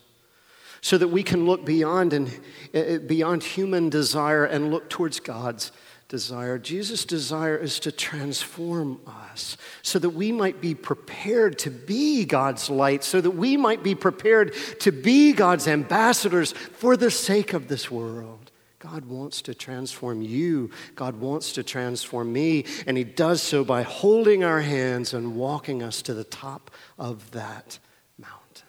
so 0.81 0.97
that 0.99 1.09
we 1.09 1.25
can 1.25 1.47
look 1.47 1.65
beyond 1.65 2.13
and 2.13 2.41
uh, 2.73 2.99
beyond 2.99 3.43
human 3.43 3.89
desire 3.89 4.45
and 4.45 4.71
look 4.71 4.89
towards 4.89 5.19
God's 5.19 5.73
desire. 6.07 6.57
Jesus' 6.57 7.05
desire 7.05 7.57
is 7.57 7.81
to 7.81 7.91
transform 7.91 9.01
us 9.05 9.57
so 9.83 9.99
that 9.99 10.11
we 10.11 10.31
might 10.31 10.61
be 10.61 10.77
prepared 10.77 11.59
to 11.59 11.71
be 11.71 12.25
God's 12.25 12.71
light, 12.71 13.03
so 13.03 13.21
that 13.21 13.33
we 13.33 13.57
might 13.57 13.83
be 13.83 13.97
prepared 13.97 14.55
to 14.79 14.93
be 14.93 15.33
God's 15.33 15.67
ambassadors 15.67 16.53
for 16.53 16.97
the 16.97 17.11
sake 17.11 17.53
of 17.53 17.67
this 17.67 17.91
world. 17.91 18.44
God 18.85 19.07
wants 19.07 19.41
to 19.43 19.55
transform 19.55 20.21
you. 20.21 20.71
God 20.95 21.19
wants 21.19 21.55
to 21.55 21.63
transform 21.63 22.31
me. 22.31 22.67
And 22.87 22.99
He 22.99 23.05
does 23.05 23.41
so 23.41 23.65
by 23.65 23.83
holding 23.83 24.45
our 24.45 24.61
hands 24.61 25.15
and 25.15 25.37
walking 25.37 25.83
us 25.83 26.03
to 26.03 26.13
the 26.13 26.23
top 26.23 26.71
of 26.99 27.31
that 27.31 27.79
mountain. 28.19 28.69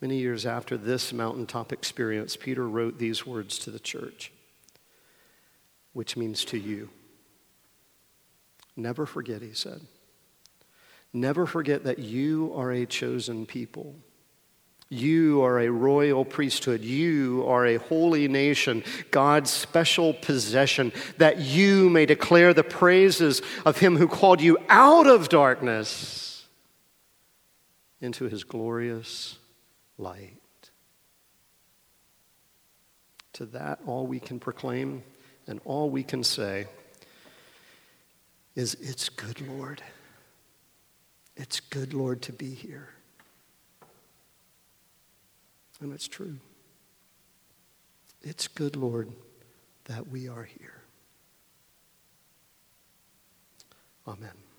Many 0.00 0.18
years 0.18 0.46
after 0.46 0.76
this 0.76 1.12
mountaintop 1.12 1.72
experience, 1.72 2.36
Peter 2.36 2.68
wrote 2.68 2.98
these 2.98 3.26
words 3.26 3.58
to 3.60 3.72
the 3.72 3.80
church, 3.80 4.30
which 5.92 6.16
means 6.16 6.44
to 6.46 6.56
you. 6.56 6.88
Never 8.76 9.06
forget, 9.06 9.42
he 9.42 9.54
said. 9.54 9.80
Never 11.12 11.46
forget 11.46 11.82
that 11.82 11.98
you 11.98 12.52
are 12.54 12.70
a 12.70 12.86
chosen 12.86 13.44
people. 13.44 13.96
You 14.92 15.44
are 15.44 15.60
a 15.60 15.70
royal 15.70 16.24
priesthood. 16.24 16.82
You 16.82 17.44
are 17.46 17.64
a 17.64 17.76
holy 17.76 18.26
nation, 18.26 18.82
God's 19.12 19.48
special 19.48 20.14
possession, 20.14 20.92
that 21.18 21.38
you 21.38 21.88
may 21.88 22.06
declare 22.06 22.52
the 22.52 22.64
praises 22.64 23.40
of 23.64 23.78
him 23.78 23.96
who 23.96 24.08
called 24.08 24.40
you 24.40 24.58
out 24.68 25.06
of 25.06 25.28
darkness 25.28 26.44
into 28.00 28.24
his 28.24 28.42
glorious 28.42 29.38
light. 29.96 30.36
To 33.34 33.46
that, 33.46 33.78
all 33.86 34.08
we 34.08 34.18
can 34.18 34.40
proclaim 34.40 35.04
and 35.46 35.60
all 35.64 35.88
we 35.88 36.02
can 36.02 36.24
say 36.24 36.66
is, 38.56 38.74
It's 38.80 39.08
good, 39.08 39.40
Lord. 39.46 39.82
It's 41.36 41.60
good, 41.60 41.94
Lord, 41.94 42.22
to 42.22 42.32
be 42.32 42.52
here. 42.52 42.88
And 45.80 45.92
it's 45.92 46.08
true. 46.08 46.36
It's 48.22 48.48
good, 48.48 48.76
Lord, 48.76 49.10
that 49.84 50.08
we 50.08 50.28
are 50.28 50.44
here. 50.44 50.82
Amen. 54.06 54.49